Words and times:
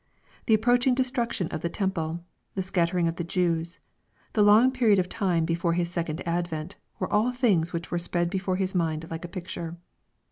The 0.47 0.55
approaching 0.55 0.95
de 0.95 1.03
struction 1.03 1.47
of 1.49 1.61
the 1.61 1.69
temple, 1.69 2.25
the 2.55 2.63
scattering 2.63 3.07
of 3.07 3.17
the 3.17 3.23
Jews, 3.23 3.79
the 4.33 4.41
long 4.41 4.71
period 4.71 4.97
of 4.97 5.07
time 5.07 5.45
before 5.45 5.73
His 5.73 5.91
second 5.91 6.27
advent, 6.27 6.75
were 6.97 7.13
all 7.13 7.31
things 7.31 7.71
which 7.71 7.91
were 7.91 7.99
spread 7.99 8.31
before 8.31 8.55
His 8.55 8.73
mind 8.73 9.05
like 9.11 9.25
a 9.25 9.35
picture. 9.37 9.77